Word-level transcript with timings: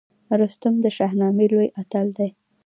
رستم 0.41 0.73
د 0.81 0.85
شاهنامې 0.97 1.45
لوی 1.53 1.67
اتل 1.81 2.07
دی 2.17 2.29